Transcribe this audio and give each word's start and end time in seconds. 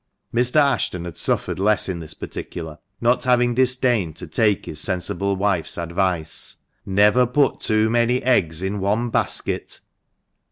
Mr. 0.33 0.55
Ashton 0.55 1.05
had 1.05 1.15
suffered 1.15 1.59
less 1.59 1.87
in 1.87 1.99
this 1.99 2.15
particular, 2.15 2.79
not 2.99 3.23
having 3.25 3.53
disdained 3.53 4.15
to 4.15 4.25
take 4.25 4.65
his 4.65 4.79
sensible 4.79 5.35
wife's 5.35 5.77
advice— 5.77 6.57
"Never 6.87 7.27
put 7.27 7.59
too 7.59 7.87
many 7.87 8.23
eggs 8.23 8.63
in 8.63 8.79
one 8.79 9.11
basket." 9.11 9.79